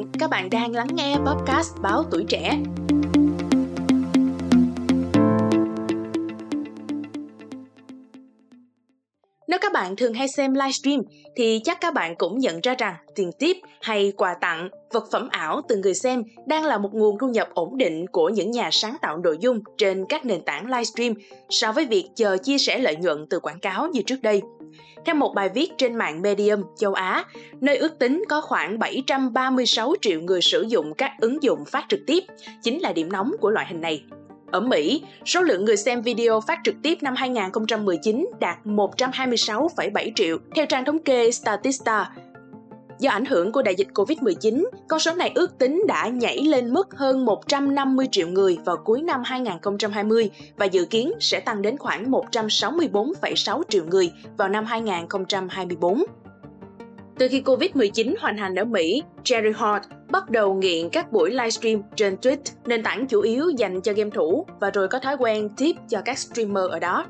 bạn, 0.00 0.12
các 0.18 0.30
bạn 0.30 0.50
đang 0.50 0.74
lắng 0.74 0.88
nghe 0.94 1.16
podcast 1.26 1.76
Báo 1.82 2.04
Tuổi 2.10 2.24
Trẻ. 2.28 2.58
Nếu 9.48 9.58
các 9.62 9.72
bạn 9.72 9.96
thường 9.96 10.14
hay 10.14 10.28
xem 10.28 10.54
livestream 10.54 11.00
thì 11.36 11.60
chắc 11.64 11.80
các 11.80 11.94
bạn 11.94 12.16
cũng 12.16 12.38
nhận 12.38 12.60
ra 12.60 12.74
rằng 12.78 12.94
tiền 13.14 13.30
tiếp 13.38 13.56
hay 13.80 14.12
quà 14.16 14.34
tặng, 14.40 14.68
vật 14.92 15.04
phẩm 15.12 15.28
ảo 15.30 15.60
từ 15.68 15.76
người 15.76 15.94
xem 15.94 16.22
đang 16.46 16.64
là 16.64 16.78
một 16.78 16.90
nguồn 16.94 17.18
thu 17.18 17.28
nhập 17.28 17.48
ổn 17.54 17.78
định 17.78 18.06
của 18.06 18.28
những 18.28 18.50
nhà 18.50 18.68
sáng 18.72 18.96
tạo 19.02 19.18
nội 19.18 19.36
dung 19.40 19.60
trên 19.78 20.04
các 20.08 20.24
nền 20.24 20.42
tảng 20.42 20.66
livestream 20.66 21.14
so 21.50 21.72
với 21.72 21.86
việc 21.86 22.04
chờ 22.16 22.36
chia 22.36 22.58
sẻ 22.58 22.78
lợi 22.78 22.96
nhuận 22.96 23.26
từ 23.30 23.40
quảng 23.40 23.60
cáo 23.60 23.88
như 23.92 24.02
trước 24.02 24.22
đây. 24.22 24.42
Theo 25.04 25.14
một 25.14 25.34
bài 25.34 25.48
viết 25.48 25.70
trên 25.78 25.94
mạng 25.94 26.22
Medium 26.22 26.62
châu 26.76 26.94
Á, 26.94 27.24
nơi 27.60 27.76
ước 27.76 27.98
tính 27.98 28.24
có 28.28 28.40
khoảng 28.40 28.78
736 28.78 29.94
triệu 30.00 30.20
người 30.20 30.42
sử 30.42 30.62
dụng 30.68 30.94
các 30.94 31.10
ứng 31.20 31.42
dụng 31.42 31.64
phát 31.64 31.84
trực 31.88 32.00
tiếp, 32.06 32.24
chính 32.62 32.78
là 32.78 32.92
điểm 32.92 33.12
nóng 33.12 33.32
của 33.40 33.50
loại 33.50 33.66
hình 33.66 33.80
này. 33.80 34.04
Ở 34.50 34.60
Mỹ, 34.60 35.02
số 35.26 35.42
lượng 35.42 35.64
người 35.64 35.76
xem 35.76 36.02
video 36.02 36.40
phát 36.40 36.58
trực 36.64 36.74
tiếp 36.82 36.98
năm 37.02 37.14
2019 37.16 38.26
đạt 38.40 38.58
126,7 38.64 40.12
triệu, 40.14 40.38
theo 40.54 40.66
trang 40.66 40.84
thống 40.84 40.98
kê 40.98 41.30
Statista. 41.30 42.10
Do 43.00 43.10
ảnh 43.10 43.24
hưởng 43.24 43.52
của 43.52 43.62
đại 43.62 43.74
dịch 43.74 43.88
Covid-19, 43.94 44.64
con 44.88 45.00
số 45.00 45.14
này 45.14 45.32
ước 45.34 45.58
tính 45.58 45.82
đã 45.88 46.08
nhảy 46.08 46.38
lên 46.38 46.72
mức 46.72 46.88
hơn 46.96 47.24
150 47.24 48.08
triệu 48.10 48.28
người 48.28 48.58
vào 48.64 48.76
cuối 48.76 49.02
năm 49.02 49.22
2020 49.24 50.30
và 50.56 50.64
dự 50.64 50.84
kiến 50.84 51.12
sẽ 51.20 51.40
tăng 51.40 51.62
đến 51.62 51.78
khoảng 51.78 52.10
164,6 52.10 53.62
triệu 53.68 53.84
người 53.84 54.12
vào 54.36 54.48
năm 54.48 54.64
2024. 54.64 56.02
Từ 57.18 57.28
khi 57.28 57.40
Covid-19 57.40 58.14
hoành 58.20 58.38
hành 58.38 58.54
ở 58.54 58.64
Mỹ, 58.64 59.02
Jerry 59.24 59.52
Hart 59.54 59.84
bắt 60.10 60.30
đầu 60.30 60.54
nghiện 60.54 60.88
các 60.88 61.12
buổi 61.12 61.30
livestream 61.30 61.82
trên 61.96 62.14
Twitch, 62.14 62.52
nền 62.66 62.82
tảng 62.82 63.06
chủ 63.06 63.20
yếu 63.20 63.50
dành 63.50 63.80
cho 63.80 63.92
game 63.92 64.10
thủ, 64.10 64.46
và 64.60 64.70
rồi 64.70 64.88
có 64.88 64.98
thói 64.98 65.16
quen 65.18 65.48
tip 65.56 65.76
cho 65.88 66.00
các 66.04 66.18
streamer 66.18 66.64
ở 66.70 66.78
đó. 66.78 67.06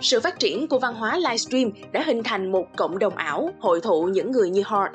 Sự 0.00 0.20
phát 0.20 0.38
triển 0.38 0.68
của 0.68 0.78
văn 0.78 0.94
hóa 0.94 1.16
livestream 1.16 1.70
đã 1.92 2.02
hình 2.02 2.22
thành 2.22 2.52
một 2.52 2.66
cộng 2.76 2.98
đồng 2.98 3.16
ảo 3.16 3.50
hội 3.60 3.80
thụ 3.80 4.02
những 4.02 4.30
người 4.30 4.50
như 4.50 4.62
Hart. 4.66 4.92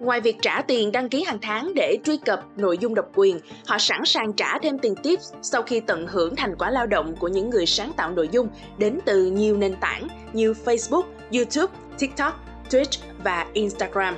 Ngoài 0.00 0.20
việc 0.20 0.36
trả 0.42 0.62
tiền 0.62 0.92
đăng 0.92 1.08
ký 1.08 1.24
hàng 1.24 1.38
tháng 1.42 1.74
để 1.74 1.98
truy 2.04 2.16
cập 2.16 2.44
nội 2.56 2.78
dung 2.78 2.94
độc 2.94 3.06
quyền, 3.14 3.38
họ 3.66 3.78
sẵn 3.78 4.00
sàng 4.04 4.32
trả 4.32 4.58
thêm 4.58 4.78
tiền 4.78 4.94
tips 4.94 5.32
sau 5.42 5.62
khi 5.62 5.80
tận 5.80 6.06
hưởng 6.06 6.36
thành 6.36 6.56
quả 6.56 6.70
lao 6.70 6.86
động 6.86 7.16
của 7.16 7.28
những 7.28 7.50
người 7.50 7.66
sáng 7.66 7.92
tạo 7.96 8.10
nội 8.10 8.28
dung 8.32 8.48
đến 8.78 8.98
từ 9.04 9.26
nhiều 9.26 9.56
nền 9.56 9.76
tảng 9.80 10.08
như 10.32 10.54
Facebook, 10.64 11.02
YouTube, 11.32 11.72
TikTok, 11.98 12.44
Twitch 12.70 12.98
và 13.24 13.46
Instagram. 13.52 14.14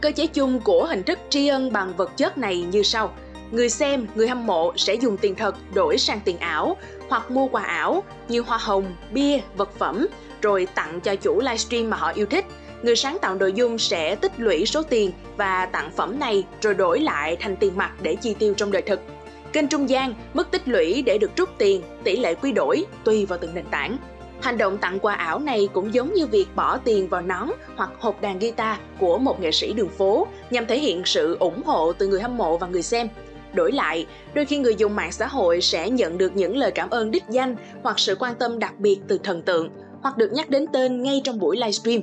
Cơ 0.00 0.12
chế 0.12 0.26
chung 0.26 0.60
của 0.60 0.86
hình 0.90 1.02
thức 1.02 1.18
tri 1.28 1.48
ân 1.48 1.72
bằng 1.72 1.92
vật 1.96 2.16
chất 2.16 2.38
này 2.38 2.62
như 2.72 2.82
sau. 2.82 3.14
Người 3.52 3.68
xem, 3.68 4.06
người 4.14 4.28
hâm 4.28 4.46
mộ 4.46 4.72
sẽ 4.76 4.94
dùng 4.94 5.16
tiền 5.16 5.34
thật 5.34 5.54
đổi 5.74 5.98
sang 5.98 6.20
tiền 6.24 6.38
ảo 6.38 6.76
hoặc 7.08 7.30
mua 7.30 7.46
quà 7.46 7.62
ảo 7.62 8.02
như 8.28 8.40
hoa 8.40 8.58
hồng, 8.58 8.96
bia, 9.12 9.40
vật 9.56 9.70
phẩm 9.78 10.06
rồi 10.42 10.66
tặng 10.74 11.00
cho 11.00 11.16
chủ 11.16 11.40
livestream 11.40 11.90
mà 11.90 11.96
họ 11.96 12.12
yêu 12.14 12.26
thích. 12.26 12.44
Người 12.82 12.96
sáng 12.96 13.18
tạo 13.22 13.34
nội 13.34 13.52
dung 13.52 13.78
sẽ 13.78 14.14
tích 14.14 14.32
lũy 14.36 14.66
số 14.66 14.82
tiền 14.82 15.12
và 15.36 15.66
tặng 15.66 15.90
phẩm 15.96 16.18
này 16.18 16.46
rồi 16.60 16.74
đổi 16.74 17.00
lại 17.00 17.36
thành 17.40 17.56
tiền 17.56 17.76
mặt 17.76 17.92
để 18.02 18.14
chi 18.14 18.34
tiêu 18.38 18.54
trong 18.56 18.72
đời 18.72 18.82
thực. 18.82 19.00
Kênh 19.52 19.68
trung 19.68 19.88
gian, 19.88 20.14
mức 20.34 20.50
tích 20.50 20.68
lũy 20.68 21.02
để 21.02 21.18
được 21.18 21.30
rút 21.36 21.48
tiền, 21.58 21.82
tỷ 22.04 22.16
lệ 22.16 22.34
quy 22.34 22.52
đổi 22.52 22.86
tùy 23.04 23.26
vào 23.26 23.38
từng 23.38 23.54
nền 23.54 23.64
tảng. 23.70 23.96
Hành 24.40 24.58
động 24.58 24.78
tặng 24.78 24.98
quà 24.98 25.14
ảo 25.14 25.38
này 25.38 25.68
cũng 25.72 25.94
giống 25.94 26.14
như 26.14 26.26
việc 26.26 26.46
bỏ 26.54 26.76
tiền 26.76 27.08
vào 27.08 27.22
nón 27.22 27.48
hoặc 27.76 27.90
hộp 27.98 28.20
đàn 28.20 28.38
guitar 28.38 28.78
của 28.98 29.18
một 29.18 29.40
nghệ 29.40 29.52
sĩ 29.52 29.72
đường 29.72 29.88
phố 29.88 30.26
nhằm 30.50 30.66
thể 30.66 30.78
hiện 30.78 31.02
sự 31.04 31.36
ủng 31.40 31.62
hộ 31.62 31.92
từ 31.92 32.06
người 32.06 32.20
hâm 32.20 32.36
mộ 32.36 32.56
và 32.56 32.66
người 32.66 32.82
xem. 32.82 33.08
Đổi 33.54 33.72
lại, 33.72 34.06
đôi 34.34 34.44
khi 34.44 34.58
người 34.58 34.74
dùng 34.74 34.96
mạng 34.96 35.12
xã 35.12 35.26
hội 35.26 35.60
sẽ 35.60 35.90
nhận 35.90 36.18
được 36.18 36.36
những 36.36 36.56
lời 36.56 36.70
cảm 36.70 36.90
ơn 36.90 37.10
đích 37.10 37.24
danh 37.30 37.56
hoặc 37.82 37.98
sự 37.98 38.14
quan 38.18 38.34
tâm 38.34 38.58
đặc 38.58 38.74
biệt 38.78 39.00
từ 39.08 39.18
thần 39.18 39.42
tượng, 39.42 39.68
hoặc 40.02 40.16
được 40.16 40.32
nhắc 40.32 40.50
đến 40.50 40.66
tên 40.72 41.02
ngay 41.02 41.20
trong 41.24 41.38
buổi 41.38 41.56
livestream. 41.56 42.00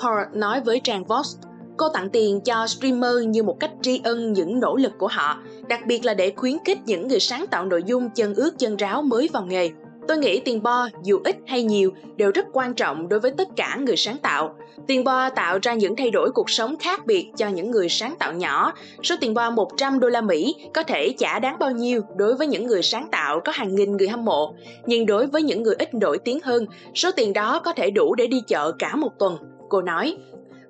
Hart 0.00 0.28
nói 0.34 0.60
với 0.60 0.80
trang 0.84 1.04
Vox, 1.04 1.36
cô 1.76 1.88
tặng 1.88 2.10
tiền 2.10 2.40
cho 2.40 2.66
streamer 2.66 3.26
như 3.28 3.42
một 3.42 3.56
cách 3.60 3.70
tri 3.82 4.00
ân 4.04 4.32
những 4.32 4.60
nỗ 4.60 4.76
lực 4.76 4.92
của 4.98 5.08
họ, 5.08 5.42
đặc 5.68 5.80
biệt 5.86 6.04
là 6.04 6.14
để 6.14 6.32
khuyến 6.36 6.56
khích 6.64 6.78
những 6.86 7.08
người 7.08 7.20
sáng 7.20 7.46
tạo 7.46 7.66
nội 7.66 7.82
dung 7.86 8.10
chân 8.10 8.34
ướt 8.34 8.58
chân 8.58 8.76
ráo 8.76 9.02
mới 9.02 9.28
vào 9.32 9.46
nghề. 9.46 9.70
Tôi 10.08 10.18
nghĩ 10.18 10.40
tiền 10.40 10.62
bo, 10.62 10.88
dù 11.02 11.20
ít 11.24 11.36
hay 11.46 11.62
nhiều, 11.62 11.90
đều 12.16 12.30
rất 12.34 12.46
quan 12.52 12.74
trọng 12.74 13.08
đối 13.08 13.20
với 13.20 13.30
tất 13.30 13.48
cả 13.56 13.78
người 13.80 13.96
sáng 13.96 14.16
tạo. 14.18 14.54
Tiền 14.86 15.04
bo 15.04 15.30
tạo 15.30 15.58
ra 15.62 15.74
những 15.74 15.96
thay 15.96 16.10
đổi 16.10 16.30
cuộc 16.30 16.50
sống 16.50 16.76
khác 16.80 17.06
biệt 17.06 17.30
cho 17.36 17.48
những 17.48 17.70
người 17.70 17.88
sáng 17.88 18.14
tạo 18.18 18.32
nhỏ. 18.32 18.72
Số 19.02 19.14
tiền 19.20 19.34
bo 19.34 19.50
100 19.50 20.00
đô 20.00 20.08
la 20.08 20.20
Mỹ 20.20 20.54
có 20.74 20.82
thể 20.82 21.14
chả 21.18 21.38
đáng 21.38 21.58
bao 21.58 21.70
nhiêu 21.70 22.02
đối 22.16 22.34
với 22.34 22.46
những 22.46 22.66
người 22.66 22.82
sáng 22.82 23.08
tạo 23.10 23.40
có 23.44 23.52
hàng 23.52 23.74
nghìn 23.74 23.96
người 23.96 24.08
hâm 24.08 24.24
mộ. 24.24 24.54
Nhưng 24.86 25.06
đối 25.06 25.26
với 25.26 25.42
những 25.42 25.62
người 25.62 25.74
ít 25.78 25.94
nổi 25.94 26.18
tiếng 26.18 26.40
hơn, 26.42 26.66
số 26.94 27.10
tiền 27.16 27.32
đó 27.32 27.60
có 27.64 27.72
thể 27.72 27.90
đủ 27.90 28.14
để 28.14 28.26
đi 28.26 28.40
chợ 28.46 28.72
cả 28.78 28.96
một 28.96 29.12
tuần. 29.18 29.36
Cô 29.68 29.82
nói, 29.82 30.16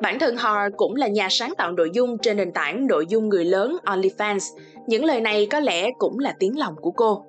Bản 0.00 0.18
thân 0.18 0.36
Har 0.36 0.72
cũng 0.76 0.96
là 0.96 1.08
nhà 1.08 1.28
sáng 1.30 1.54
tạo 1.58 1.72
nội 1.72 1.90
dung 1.92 2.18
trên 2.18 2.36
nền 2.36 2.52
tảng 2.52 2.86
nội 2.86 3.06
dung 3.08 3.28
người 3.28 3.44
lớn 3.44 3.76
OnlyFans. 3.84 4.58
Những 4.86 5.04
lời 5.04 5.20
này 5.20 5.46
có 5.46 5.60
lẽ 5.60 5.90
cũng 5.98 6.18
là 6.18 6.34
tiếng 6.38 6.58
lòng 6.58 6.74
của 6.80 6.90
cô. 6.90 7.24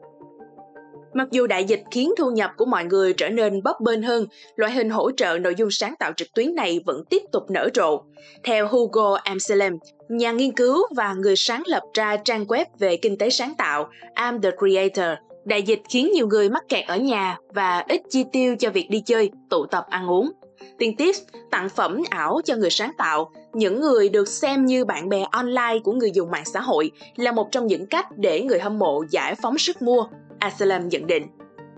Mặc 1.13 1.27
dù 1.31 1.47
đại 1.47 1.63
dịch 1.63 1.83
khiến 1.91 2.13
thu 2.17 2.31
nhập 2.31 2.51
của 2.57 2.65
mọi 2.65 2.85
người 2.85 3.13
trở 3.13 3.29
nên 3.29 3.63
bấp 3.63 3.81
bênh 3.81 4.01
hơn, 4.01 4.25
loại 4.55 4.71
hình 4.71 4.89
hỗ 4.89 5.11
trợ 5.11 5.37
nội 5.41 5.55
dung 5.55 5.71
sáng 5.71 5.95
tạo 5.99 6.11
trực 6.17 6.27
tuyến 6.35 6.55
này 6.55 6.79
vẫn 6.85 7.03
tiếp 7.09 7.21
tục 7.31 7.43
nở 7.49 7.69
rộ. 7.75 8.01
Theo 8.43 8.67
Hugo 8.67 9.15
Amselem, 9.23 9.77
nhà 10.09 10.31
nghiên 10.31 10.51
cứu 10.51 10.83
và 10.95 11.13
người 11.13 11.35
sáng 11.35 11.63
lập 11.65 11.83
ra 11.93 12.17
trang 12.17 12.45
web 12.45 12.65
về 12.79 12.97
kinh 12.97 13.17
tế 13.17 13.29
sáng 13.29 13.53
tạo 13.57 13.89
I'm 14.15 14.41
the 14.41 14.51
Creator, 14.57 15.17
đại 15.45 15.63
dịch 15.63 15.81
khiến 15.89 16.11
nhiều 16.13 16.27
người 16.27 16.49
mắc 16.49 16.63
kẹt 16.69 16.87
ở 16.87 16.97
nhà 16.97 17.37
và 17.53 17.85
ít 17.87 18.01
chi 18.09 18.23
tiêu 18.31 18.55
cho 18.59 18.69
việc 18.69 18.89
đi 18.89 19.01
chơi, 19.05 19.31
tụ 19.49 19.65
tập 19.65 19.85
ăn 19.89 20.09
uống. 20.09 20.31
Tiền 20.77 20.95
tips, 20.95 21.19
tặng 21.51 21.69
phẩm 21.69 22.01
ảo 22.09 22.41
cho 22.45 22.55
người 22.55 22.69
sáng 22.69 22.91
tạo, 22.97 23.31
những 23.53 23.81
người 23.81 24.09
được 24.09 24.27
xem 24.27 24.65
như 24.65 24.85
bạn 24.85 25.09
bè 25.09 25.25
online 25.31 25.79
của 25.83 25.93
người 25.93 26.11
dùng 26.11 26.31
mạng 26.31 26.45
xã 26.45 26.61
hội 26.61 26.91
là 27.15 27.31
một 27.31 27.47
trong 27.51 27.67
những 27.67 27.85
cách 27.85 28.07
để 28.17 28.41
người 28.41 28.59
hâm 28.59 28.79
mộ 28.79 29.03
giải 29.09 29.35
phóng 29.35 29.57
sức 29.57 29.81
mua 29.81 30.07
Asylum 30.39 30.87
nhận 30.87 31.07
định. 31.07 31.27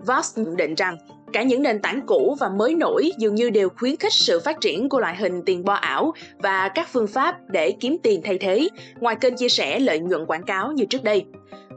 Voss 0.06 0.38
nhận 0.38 0.56
định 0.56 0.74
rằng 0.74 0.96
cả 1.32 1.42
những 1.42 1.62
nền 1.62 1.82
tảng 1.82 2.00
cũ 2.06 2.36
và 2.40 2.48
mới 2.48 2.74
nổi 2.74 3.10
dường 3.18 3.34
như 3.34 3.50
đều 3.50 3.68
khuyến 3.68 3.96
khích 3.96 4.12
sự 4.12 4.40
phát 4.44 4.60
triển 4.60 4.88
của 4.88 5.00
loại 5.00 5.16
hình 5.16 5.42
tiền 5.46 5.64
bo 5.64 5.74
ảo 5.74 6.12
và 6.38 6.68
các 6.68 6.88
phương 6.92 7.06
pháp 7.06 7.36
để 7.48 7.72
kiếm 7.80 7.96
tiền 8.02 8.20
thay 8.24 8.38
thế, 8.38 8.68
ngoài 9.00 9.16
kênh 9.20 9.36
chia 9.36 9.48
sẻ 9.48 9.78
lợi 9.78 9.98
nhuận 9.98 10.26
quảng 10.26 10.42
cáo 10.42 10.72
như 10.72 10.84
trước 10.84 11.04
đây. 11.04 11.24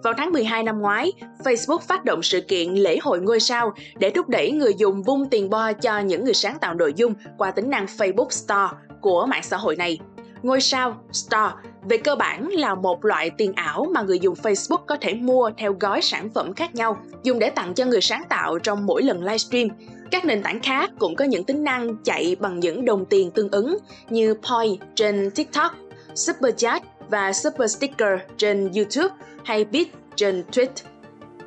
Vào 0.04 0.14
tháng 0.18 0.32
12 0.32 0.64
năm 0.64 0.82
ngoái, 0.82 1.12
Facebook 1.44 1.80
phát 1.80 2.06
động 2.06 2.24
sự 2.24 2.42
kiện 2.42 2.74
lễ 2.74 2.98
hội 3.02 3.22
ngôi 3.22 3.40
sao 3.40 3.74
để 4.00 4.10
thúc 4.10 4.30
đẩy 4.30 4.52
người 4.52 4.74
dùng 4.78 5.04
vung 5.04 5.30
tiền 5.30 5.50
bo 5.50 5.74
cho 5.74 6.00
những 6.00 6.24
người 6.24 6.34
sáng 6.34 6.58
tạo 6.62 6.74
nội 6.74 6.94
dung 6.96 7.14
qua 7.38 7.52
tính 7.52 7.70
năng 7.70 7.86
Facebook 7.86 8.30
Store 8.30 8.70
của 9.02 9.26
mạng 9.26 9.44
xã 9.44 9.58
hội 9.58 9.76
này. 9.76 10.00
Ngôi 10.46 10.62
sao 10.62 10.98
Store 11.12 11.52
về 11.90 11.98
cơ 11.98 12.16
bản 12.16 12.50
là 12.52 12.76
một 12.76 13.06
loại 13.06 13.30
tiền 13.30 13.54
ảo 13.54 13.88
mà 13.94 14.02
người 14.02 14.20
dùng 14.20 14.34
Facebook 14.34 14.78
có 14.88 14.98
thể 15.02 15.14
mua 15.14 15.52
theo 15.58 15.76
gói 15.80 16.02
sản 16.02 16.30
phẩm 16.30 16.54
khác 16.54 16.76
nhau, 16.76 16.98
dùng 17.24 17.40
để 17.40 17.50
tặng 17.50 17.74
cho 17.74 17.86
người 17.86 18.02
sáng 18.02 18.24
tạo 18.30 18.60
trong 18.60 18.86
mỗi 18.86 19.04
lần 19.04 19.24
livestream. 19.24 19.68
Các 20.12 20.26
nền 20.26 20.44
tảng 20.44 20.60
khác 20.60 20.92
cũng 21.00 21.16
có 21.16 21.26
những 21.26 21.44
tính 21.44 21.64
năng 21.64 21.98
chạy 22.04 22.36
bằng 22.40 22.60
những 22.60 22.86
đồng 22.86 23.06
tiền 23.06 23.32
tương 23.32 23.52
ứng 23.52 23.78
như 24.10 24.36
Point 24.50 24.80
trên 24.96 25.32
TikTok, 25.32 25.72
Super 26.16 26.56
Chat 26.58 26.84
và 27.10 27.34
Super 27.34 27.78
Sticker 27.78 28.20
trên 28.38 28.72
YouTube 28.76 29.16
hay 29.44 29.66
Bit 29.66 29.88
trên 30.16 30.44
Twitter. 30.52 30.95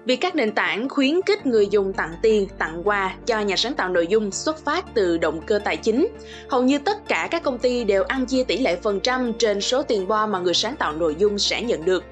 Vì 0.09 0.17
các 0.17 0.35
nền 0.35 0.53
tảng 0.53 0.89
khuyến 0.89 1.21
khích 1.27 1.47
người 1.47 1.67
dùng 1.67 1.93
tặng 1.93 2.15
tiền, 2.23 2.49
tặng 2.59 2.89
quà 2.89 3.15
cho 3.27 3.41
nhà 3.41 3.57
sáng 3.57 3.75
tạo 3.75 3.89
nội 3.89 4.07
dung 4.07 4.31
xuất 4.31 4.65
phát 4.65 4.85
từ 4.95 5.19
động 5.19 5.41
cơ 5.47 5.59
tài 5.65 5.77
chính. 5.77 6.09
Hầu 6.49 6.63
như 6.63 6.79
tất 6.79 7.09
cả 7.09 7.29
các 7.31 7.43
công 7.43 7.59
ty 7.59 7.85
đều 7.85 8.03
ăn 8.03 8.27
chia 8.27 8.45
tỷ 8.45 8.59
lệ 8.59 8.77
phần 8.83 9.01
trăm 9.01 9.33
trên 9.39 9.61
số 9.61 9.83
tiền 9.83 10.09
bo 10.09 10.27
mà 10.27 10.39
người 10.39 10.55
sáng 10.55 10.77
tạo 10.77 10.93
nội 10.93 11.15
dung 11.19 11.39
sẽ 11.39 11.63
nhận 11.63 11.85
được. 11.85 12.05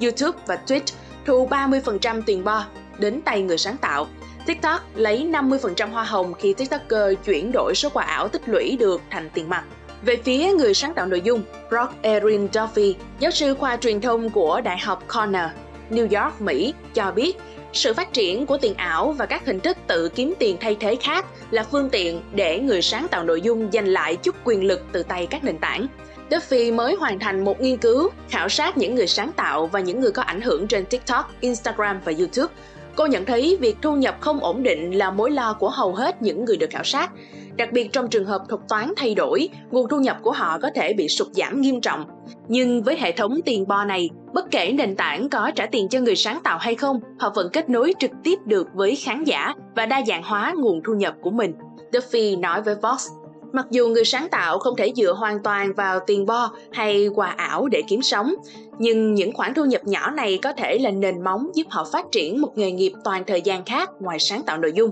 YouTube 0.00 0.38
và 0.46 0.58
Twitch 0.66 0.92
thu 1.26 1.48
30% 1.48 2.22
tiền 2.26 2.44
bo 2.44 2.64
đến 2.98 3.20
tay 3.24 3.42
người 3.42 3.58
sáng 3.58 3.76
tạo. 3.76 4.06
TikTok 4.46 4.80
lấy 4.94 5.28
50% 5.32 5.90
hoa 5.90 6.04
hồng 6.04 6.34
khi 6.34 6.54
TikToker 6.54 7.14
chuyển 7.24 7.52
đổi 7.52 7.74
số 7.76 7.88
quà 7.88 8.04
ảo 8.04 8.28
tích 8.28 8.48
lũy 8.48 8.76
được 8.80 9.00
thành 9.10 9.30
tiền 9.34 9.48
mặt. 9.48 9.64
Về 10.04 10.16
phía 10.24 10.52
người 10.52 10.74
sáng 10.74 10.94
tạo 10.94 11.06
nội 11.06 11.20
dung, 11.20 11.42
Brock 11.68 12.02
Erin 12.02 12.46
Duffy, 12.46 12.94
giáo 13.18 13.30
sư 13.30 13.54
khoa 13.54 13.76
truyền 13.76 14.00
thông 14.00 14.30
của 14.30 14.60
Đại 14.60 14.78
học 14.78 15.02
Cornell, 15.14 15.48
New 15.90 16.22
York, 16.22 16.40
Mỹ 16.40 16.74
cho 16.94 17.12
biết 17.12 17.36
sự 17.72 17.94
phát 17.94 18.12
triển 18.12 18.46
của 18.46 18.58
tiền 18.58 18.74
ảo 18.74 19.12
và 19.12 19.26
các 19.26 19.46
hình 19.46 19.60
thức 19.60 19.76
tự 19.86 20.08
kiếm 20.08 20.34
tiền 20.38 20.56
thay 20.60 20.76
thế 20.80 20.96
khác 20.96 21.26
là 21.50 21.64
phương 21.70 21.90
tiện 21.90 22.22
để 22.34 22.58
người 22.60 22.82
sáng 22.82 23.06
tạo 23.10 23.24
nội 23.24 23.40
dung 23.40 23.70
giành 23.72 23.88
lại 23.88 24.16
chút 24.16 24.36
quyền 24.44 24.64
lực 24.64 24.82
từ 24.92 25.02
tay 25.02 25.26
các 25.26 25.44
nền 25.44 25.58
tảng. 25.58 25.86
Duffy 26.30 26.74
mới 26.74 26.94
hoàn 26.94 27.18
thành 27.18 27.44
một 27.44 27.60
nghiên 27.60 27.76
cứu 27.76 28.10
khảo 28.28 28.48
sát 28.48 28.76
những 28.76 28.94
người 28.94 29.06
sáng 29.06 29.32
tạo 29.32 29.66
và 29.66 29.80
những 29.80 30.00
người 30.00 30.12
có 30.12 30.22
ảnh 30.22 30.40
hưởng 30.40 30.66
trên 30.66 30.86
TikTok, 30.86 31.32
Instagram 31.40 32.00
và 32.04 32.12
YouTube. 32.18 32.54
Cô 32.96 33.06
nhận 33.06 33.24
thấy 33.24 33.58
việc 33.60 33.76
thu 33.82 33.96
nhập 33.96 34.16
không 34.20 34.40
ổn 34.40 34.62
định 34.62 34.98
là 34.98 35.10
mối 35.10 35.30
lo 35.30 35.56
của 35.60 35.68
hầu 35.68 35.94
hết 35.94 36.22
những 36.22 36.44
người 36.44 36.56
được 36.56 36.70
khảo 36.70 36.84
sát. 36.84 37.10
Đặc 37.56 37.72
biệt 37.72 37.92
trong 37.92 38.08
trường 38.08 38.24
hợp 38.24 38.42
thuật 38.48 38.60
toán 38.68 38.92
thay 38.96 39.14
đổi, 39.14 39.48
nguồn 39.70 39.88
thu 39.88 40.00
nhập 40.00 40.16
của 40.22 40.32
họ 40.32 40.58
có 40.58 40.70
thể 40.74 40.92
bị 40.92 41.08
sụt 41.08 41.28
giảm 41.32 41.60
nghiêm 41.60 41.80
trọng. 41.80 42.04
Nhưng 42.48 42.82
với 42.82 42.96
hệ 42.96 43.12
thống 43.12 43.40
tiền 43.44 43.68
bo 43.68 43.84
này, 43.84 44.10
bất 44.34 44.50
kể 44.50 44.72
nền 44.72 44.96
tảng 44.96 45.28
có 45.28 45.50
trả 45.54 45.66
tiền 45.66 45.88
cho 45.88 46.00
người 46.00 46.16
sáng 46.16 46.40
tạo 46.44 46.58
hay 46.58 46.74
không, 46.74 47.00
họ 47.18 47.32
vẫn 47.34 47.48
kết 47.52 47.70
nối 47.70 47.94
trực 47.98 48.10
tiếp 48.24 48.38
được 48.44 48.68
với 48.74 48.96
khán 48.96 49.24
giả 49.24 49.54
và 49.76 49.86
đa 49.86 50.02
dạng 50.06 50.22
hóa 50.22 50.54
nguồn 50.56 50.80
thu 50.84 50.94
nhập 50.94 51.14
của 51.22 51.30
mình. 51.30 51.54
Duffy 51.92 52.40
nói 52.40 52.62
với 52.62 52.74
Vox, 52.74 53.08
Mặc 53.54 53.66
dù 53.70 53.88
người 53.88 54.04
sáng 54.04 54.28
tạo 54.30 54.58
không 54.58 54.76
thể 54.76 54.92
dựa 54.96 55.12
hoàn 55.12 55.42
toàn 55.42 55.72
vào 55.72 56.00
tiền 56.06 56.26
bo 56.26 56.52
hay 56.72 57.08
quà 57.14 57.26
ảo 57.26 57.68
để 57.68 57.82
kiếm 57.88 58.02
sống, 58.02 58.34
nhưng 58.78 59.14
những 59.14 59.32
khoản 59.32 59.54
thu 59.54 59.64
nhập 59.64 59.84
nhỏ 59.84 60.10
này 60.10 60.38
có 60.42 60.52
thể 60.52 60.78
là 60.78 60.90
nền 60.90 61.24
móng 61.24 61.50
giúp 61.54 61.66
họ 61.70 61.86
phát 61.92 62.06
triển 62.12 62.40
một 62.40 62.58
nghề 62.58 62.70
nghiệp 62.70 62.92
toàn 63.04 63.24
thời 63.26 63.42
gian 63.42 63.64
khác 63.64 63.90
ngoài 64.00 64.18
sáng 64.18 64.42
tạo 64.42 64.58
nội 64.58 64.72
dung. 64.74 64.90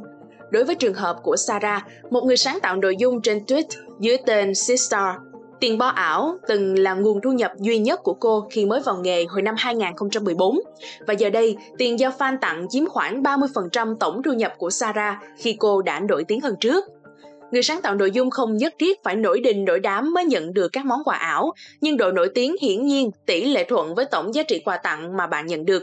Đối 0.51 0.65
với 0.65 0.75
trường 0.75 0.95
hợp 0.95 1.17
của 1.23 1.37
Sarah, 1.37 1.83
một 2.11 2.25
người 2.25 2.37
sáng 2.37 2.59
tạo 2.61 2.77
nội 2.77 2.97
dung 2.97 3.23
trên 3.23 3.39
Twitter 3.39 3.81
dưới 4.01 4.17
tên 4.27 4.55
Sistar, 4.55 5.17
tiền 5.61 5.79
bo 5.79 5.87
ảo 5.87 6.39
từng 6.49 6.79
là 6.79 6.95
nguồn 6.95 7.21
thu 7.21 7.33
nhập 7.33 7.53
duy 7.59 7.79
nhất 7.79 8.01
của 8.03 8.15
cô 8.15 8.47
khi 8.51 8.67
mới 8.67 8.81
vào 8.81 8.97
nghề 8.97 9.25
hồi 9.25 9.43
năm 9.43 9.55
2014. 9.59 10.61
Và 11.07 11.15
giờ 11.15 11.31
đây, 11.31 11.57
tiền 11.79 11.99
do 11.99 12.13
fan 12.19 12.39
tặng 12.41 12.67
chiếm 12.71 12.87
khoảng 12.87 13.23
30% 13.23 13.97
tổng 13.97 14.23
thu 14.23 14.33
nhập 14.33 14.53
của 14.59 14.71
Sarah 14.71 15.17
khi 15.37 15.57
cô 15.59 15.83
đã 15.83 16.01
nổi 16.01 16.25
tiếng 16.25 16.41
hơn 16.41 16.57
trước. 16.61 16.85
Người 17.53 17.63
sáng 17.63 17.83
tạo 17.83 17.95
nội 17.95 18.11
dung 18.11 18.31
không 18.31 18.57
nhất 18.57 18.75
thiết 18.79 18.99
phải 19.05 19.17
nổi 19.17 19.41
đình 19.41 19.65
nổi 19.65 19.81
đám 19.81 20.15
mới 20.15 20.25
nhận 20.25 20.55
được 20.55 20.69
các 20.73 20.85
món 20.85 21.05
quà 21.05 21.17
ảo, 21.17 21.53
nhưng 21.81 21.97
độ 21.97 22.13
nổi 22.13 22.29
tiếng 22.35 22.57
hiển 22.63 22.87
nhiên 22.87 23.11
tỷ 23.27 23.45
lệ 23.45 23.65
thuận 23.65 23.95
với 23.95 24.05
tổng 24.05 24.35
giá 24.35 24.43
trị 24.43 24.63
quà 24.65 24.77
tặng 24.77 25.17
mà 25.17 25.27
bạn 25.27 25.47
nhận 25.47 25.65
được. 25.65 25.83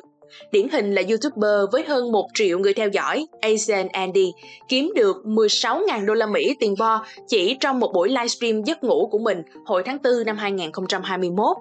Điển 0.51 0.69
hình 0.69 0.95
là 0.95 1.01
YouTuber 1.09 1.71
với 1.71 1.83
hơn 1.83 2.11
1 2.11 2.27
triệu 2.33 2.59
người 2.59 2.73
theo 2.73 2.89
dõi, 2.89 3.25
Asian 3.41 3.87
Andy, 3.87 4.31
kiếm 4.67 4.91
được 4.95 5.15
16.000 5.25 6.05
đô 6.05 6.13
la 6.13 6.25
Mỹ 6.25 6.55
tiền 6.59 6.75
bo 6.79 7.05
chỉ 7.27 7.57
trong 7.59 7.79
một 7.79 7.91
buổi 7.93 8.09
livestream 8.09 8.63
giấc 8.63 8.83
ngủ 8.83 9.07
của 9.11 9.19
mình 9.19 9.41
hồi 9.65 9.83
tháng 9.85 9.97
4 10.03 10.25
năm 10.25 10.37
2021. 10.37 11.57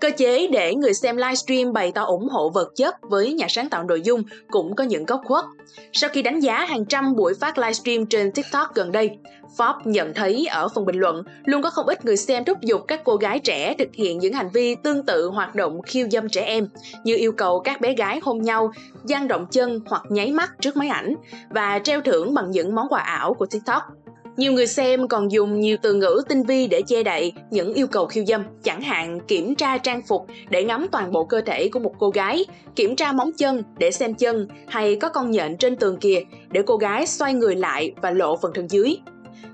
Cơ 0.00 0.10
chế 0.16 0.46
để 0.46 0.74
người 0.74 0.94
xem 0.94 1.16
livestream 1.16 1.72
bày 1.72 1.92
tỏ 1.94 2.04
ủng 2.04 2.28
hộ 2.28 2.50
vật 2.50 2.72
chất 2.76 2.94
với 3.02 3.32
nhà 3.32 3.46
sáng 3.48 3.68
tạo 3.68 3.84
nội 3.84 4.00
dung 4.00 4.22
cũng 4.50 4.76
có 4.76 4.84
những 4.84 5.06
góc 5.06 5.20
khuất. 5.24 5.44
Sau 5.92 6.10
khi 6.10 6.22
đánh 6.22 6.40
giá 6.40 6.64
hàng 6.64 6.84
trăm 6.84 7.16
buổi 7.16 7.34
phát 7.34 7.58
livestream 7.58 8.06
trên 8.06 8.32
TikTok 8.32 8.74
gần 8.74 8.92
đây, 8.92 9.10
Forbes 9.56 9.80
nhận 9.84 10.14
thấy 10.14 10.46
ở 10.46 10.68
phần 10.68 10.86
bình 10.86 10.96
luận 10.96 11.22
luôn 11.44 11.62
có 11.62 11.70
không 11.70 11.86
ít 11.86 12.04
người 12.04 12.16
xem 12.16 12.44
thúc 12.44 12.58
giục 12.60 12.80
các 12.88 13.00
cô 13.04 13.16
gái 13.16 13.38
trẻ 13.38 13.74
thực 13.78 13.88
hiện 13.94 14.18
những 14.18 14.32
hành 14.32 14.48
vi 14.52 14.74
tương 14.74 15.06
tự 15.06 15.26
hoạt 15.28 15.54
động 15.54 15.82
khiêu 15.82 16.08
dâm 16.10 16.28
trẻ 16.28 16.44
em 16.44 16.68
như 17.04 17.16
yêu 17.16 17.32
cầu 17.32 17.60
các 17.60 17.80
bé 17.80 17.94
gái 17.94 18.20
hôn 18.22 18.42
nhau, 18.42 18.72
dang 19.04 19.28
động 19.28 19.46
chân 19.50 19.80
hoặc 19.86 20.02
nháy 20.08 20.32
mắt 20.32 20.50
trước 20.60 20.76
máy 20.76 20.88
ảnh 20.88 21.14
và 21.50 21.78
treo 21.84 22.00
thưởng 22.00 22.34
bằng 22.34 22.50
những 22.50 22.74
món 22.74 22.88
quà 22.88 23.00
ảo 23.00 23.34
của 23.34 23.46
TikTok. 23.46 23.82
Nhiều 24.36 24.52
người 24.52 24.66
xem 24.66 25.08
còn 25.08 25.32
dùng 25.32 25.60
nhiều 25.60 25.76
từ 25.82 25.94
ngữ 25.94 26.22
tinh 26.28 26.42
vi 26.42 26.66
để 26.66 26.82
che 26.86 27.02
đậy 27.02 27.32
những 27.50 27.74
yêu 27.74 27.86
cầu 27.86 28.06
khiêu 28.06 28.24
dâm, 28.24 28.44
chẳng 28.62 28.82
hạn 28.82 29.20
kiểm 29.28 29.54
tra 29.54 29.78
trang 29.78 30.02
phục 30.02 30.26
để 30.50 30.64
ngắm 30.64 30.86
toàn 30.92 31.12
bộ 31.12 31.24
cơ 31.24 31.40
thể 31.40 31.68
của 31.68 31.80
một 31.80 31.92
cô 31.98 32.10
gái, 32.10 32.44
kiểm 32.76 32.96
tra 32.96 33.12
móng 33.12 33.32
chân 33.32 33.62
để 33.78 33.90
xem 33.90 34.14
chân 34.14 34.48
hay 34.68 34.96
có 34.96 35.08
con 35.08 35.30
nhện 35.30 35.56
trên 35.56 35.76
tường 35.76 35.96
kìa 35.96 36.22
để 36.50 36.62
cô 36.66 36.76
gái 36.76 37.06
xoay 37.06 37.34
người 37.34 37.56
lại 37.56 37.92
và 38.02 38.10
lộ 38.10 38.36
phần 38.36 38.52
thân 38.54 38.70
dưới. 38.70 38.96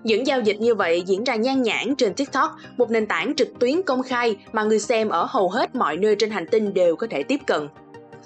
Những 0.05 0.27
giao 0.27 0.41
dịch 0.41 0.61
như 0.61 0.75
vậy 0.75 1.03
diễn 1.07 1.25
ra 1.25 1.37
nhan 1.37 1.63
nhản 1.63 1.97
trên 1.97 2.15
TikTok, 2.15 2.57
một 2.77 2.91
nền 2.91 3.07
tảng 3.07 3.35
trực 3.35 3.49
tuyến 3.61 3.83
công 3.83 4.03
khai 4.03 4.37
mà 4.53 4.63
người 4.63 4.79
xem 4.79 5.09
ở 5.09 5.27
hầu 5.31 5.49
hết 5.49 5.75
mọi 5.75 5.97
nơi 5.97 6.17
trên 6.19 6.31
hành 6.31 6.47
tinh 6.51 6.75
đều 6.75 6.97
có 6.97 7.07
thể 7.11 7.23
tiếp 7.23 7.41
cận. 7.47 7.69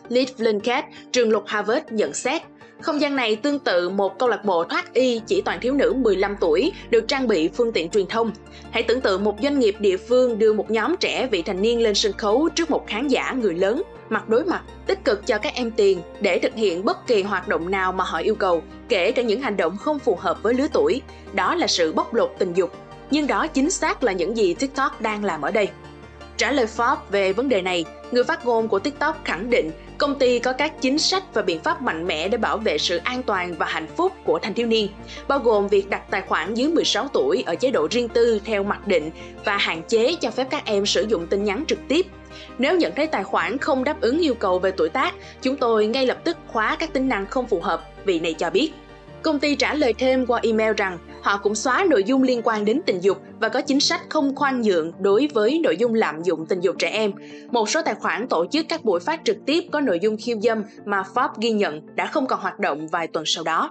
Liz 0.08 0.26
Blinket, 0.38 0.84
trường 1.12 1.30
luật 1.30 1.44
Harvard 1.46 1.84
nhận 1.90 2.14
xét, 2.14 2.42
không 2.82 3.00
gian 3.00 3.16
này 3.16 3.36
tương 3.36 3.58
tự 3.58 3.88
một 3.88 4.18
câu 4.18 4.28
lạc 4.28 4.44
bộ 4.44 4.64
thoát 4.64 4.92
y 4.92 5.20
chỉ 5.26 5.40
toàn 5.40 5.60
thiếu 5.60 5.74
nữ 5.74 5.92
15 5.96 6.36
tuổi 6.40 6.72
được 6.90 7.08
trang 7.08 7.28
bị 7.28 7.48
phương 7.48 7.72
tiện 7.72 7.90
truyền 7.90 8.06
thông. 8.06 8.32
Hãy 8.70 8.82
tưởng 8.82 9.00
tượng 9.00 9.24
một 9.24 9.36
doanh 9.42 9.58
nghiệp 9.58 9.76
địa 9.78 9.96
phương 9.96 10.38
đưa 10.38 10.52
một 10.52 10.70
nhóm 10.70 10.96
trẻ 11.00 11.28
vị 11.30 11.42
thành 11.42 11.62
niên 11.62 11.82
lên 11.82 11.94
sân 11.94 12.12
khấu 12.12 12.48
trước 12.48 12.70
một 12.70 12.86
khán 12.86 13.08
giả 13.08 13.32
người 13.32 13.54
lớn, 13.54 13.82
mặt 14.08 14.28
đối 14.28 14.44
mặt, 14.44 14.62
tích 14.86 15.04
cực 15.04 15.26
cho 15.26 15.38
các 15.38 15.54
em 15.54 15.70
tiền 15.70 16.00
để 16.20 16.38
thực 16.38 16.54
hiện 16.54 16.84
bất 16.84 17.06
kỳ 17.06 17.22
hoạt 17.22 17.48
động 17.48 17.70
nào 17.70 17.92
mà 17.92 18.04
họ 18.04 18.18
yêu 18.18 18.34
cầu, 18.34 18.62
kể 18.88 19.12
cả 19.12 19.22
những 19.22 19.40
hành 19.40 19.56
động 19.56 19.76
không 19.76 19.98
phù 19.98 20.16
hợp 20.20 20.42
với 20.42 20.54
lứa 20.54 20.66
tuổi. 20.72 21.02
Đó 21.32 21.54
là 21.54 21.66
sự 21.66 21.92
bóc 21.92 22.14
lột 22.14 22.30
tình 22.38 22.52
dục. 22.52 22.72
Nhưng 23.10 23.26
đó 23.26 23.46
chính 23.46 23.70
xác 23.70 24.02
là 24.02 24.12
những 24.12 24.36
gì 24.36 24.54
TikTok 24.54 25.00
đang 25.00 25.24
làm 25.24 25.42
ở 25.42 25.50
đây. 25.50 25.68
Trả 26.36 26.52
lời 26.52 26.66
Forbes 26.76 26.96
về 27.10 27.32
vấn 27.32 27.48
đề 27.48 27.62
này, 27.62 27.84
người 28.10 28.24
phát 28.24 28.46
ngôn 28.46 28.68
của 28.68 28.78
TikTok 28.78 29.24
khẳng 29.24 29.50
định 29.50 29.70
công 30.00 30.18
ty 30.18 30.38
có 30.38 30.52
các 30.52 30.72
chính 30.80 30.98
sách 30.98 31.34
và 31.34 31.42
biện 31.42 31.60
pháp 31.60 31.82
mạnh 31.82 32.06
mẽ 32.06 32.28
để 32.28 32.38
bảo 32.38 32.58
vệ 32.58 32.78
sự 32.78 33.00
an 33.04 33.22
toàn 33.22 33.54
và 33.58 33.66
hạnh 33.66 33.86
phúc 33.96 34.12
của 34.24 34.38
thanh 34.38 34.54
thiếu 34.54 34.66
niên, 34.66 34.88
bao 35.28 35.38
gồm 35.38 35.68
việc 35.68 35.90
đặt 35.90 36.02
tài 36.10 36.22
khoản 36.22 36.54
dưới 36.54 36.68
16 36.68 37.08
tuổi 37.12 37.42
ở 37.46 37.54
chế 37.54 37.70
độ 37.70 37.88
riêng 37.90 38.08
tư 38.08 38.40
theo 38.44 38.62
mặc 38.62 38.86
định 38.86 39.10
và 39.44 39.56
hạn 39.56 39.82
chế 39.88 40.14
cho 40.20 40.30
phép 40.30 40.46
các 40.50 40.64
em 40.64 40.86
sử 40.86 41.02
dụng 41.02 41.26
tin 41.26 41.44
nhắn 41.44 41.64
trực 41.68 41.78
tiếp. 41.88 42.06
Nếu 42.58 42.76
nhận 42.76 42.94
thấy 42.96 43.06
tài 43.06 43.24
khoản 43.24 43.58
không 43.58 43.84
đáp 43.84 44.00
ứng 44.00 44.18
yêu 44.18 44.34
cầu 44.34 44.58
về 44.58 44.70
tuổi 44.76 44.88
tác, 44.88 45.14
chúng 45.42 45.56
tôi 45.56 45.86
ngay 45.86 46.06
lập 46.06 46.18
tức 46.24 46.36
khóa 46.46 46.76
các 46.76 46.92
tính 46.92 47.08
năng 47.08 47.26
không 47.26 47.46
phù 47.46 47.60
hợp, 47.60 47.82
vị 48.04 48.20
này 48.20 48.34
cho 48.34 48.50
biết. 48.50 48.72
Công 49.22 49.38
ty 49.38 49.54
trả 49.54 49.74
lời 49.74 49.92
thêm 49.92 50.26
qua 50.26 50.40
email 50.42 50.72
rằng 50.76 50.98
họ 51.22 51.38
cũng 51.38 51.54
xóa 51.54 51.84
nội 51.90 52.04
dung 52.04 52.22
liên 52.22 52.40
quan 52.44 52.64
đến 52.64 52.80
tình 52.86 53.00
dục 53.00 53.18
và 53.40 53.48
có 53.48 53.60
chính 53.60 53.80
sách 53.80 54.00
không 54.08 54.34
khoan 54.36 54.62
nhượng 54.62 54.92
đối 55.00 55.28
với 55.34 55.60
nội 55.64 55.76
dung 55.76 55.94
lạm 55.94 56.22
dụng 56.22 56.46
tình 56.46 56.60
dục 56.60 56.76
trẻ 56.78 56.88
em. 56.88 57.12
Một 57.50 57.68
số 57.68 57.82
tài 57.82 57.94
khoản 57.94 58.28
tổ 58.28 58.46
chức 58.50 58.66
các 58.68 58.84
buổi 58.84 59.00
phát 59.00 59.20
trực 59.24 59.36
tiếp 59.46 59.64
có 59.72 59.80
nội 59.80 59.98
dung 60.02 60.16
khiêu 60.20 60.40
dâm 60.40 60.62
mà 60.84 61.02
Forbes 61.14 61.34
ghi 61.40 61.50
nhận 61.50 61.96
đã 61.96 62.06
không 62.06 62.26
còn 62.26 62.40
hoạt 62.40 62.58
động 62.58 62.86
vài 62.86 63.06
tuần 63.06 63.24
sau 63.26 63.44
đó. 63.44 63.70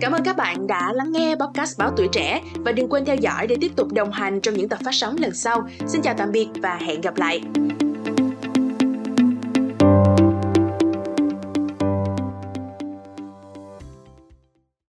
Cảm 0.00 0.12
ơn 0.12 0.22
các 0.24 0.36
bạn 0.36 0.66
đã 0.66 0.92
lắng 0.92 1.12
nghe 1.12 1.34
podcast 1.34 1.78
Báo 1.78 1.92
Tuổi 1.96 2.08
Trẻ 2.12 2.42
và 2.54 2.72
đừng 2.72 2.88
quên 2.88 3.04
theo 3.04 3.16
dõi 3.16 3.46
để 3.46 3.56
tiếp 3.60 3.72
tục 3.76 3.92
đồng 3.92 4.12
hành 4.12 4.40
trong 4.40 4.54
những 4.54 4.68
tập 4.68 4.78
phát 4.84 4.94
sóng 4.94 5.16
lần 5.18 5.34
sau. 5.34 5.68
Xin 5.86 6.02
chào 6.02 6.14
tạm 6.18 6.32
biệt 6.32 6.48
và 6.62 6.78
hẹn 6.86 7.00
gặp 7.00 7.16
lại. 7.16 7.40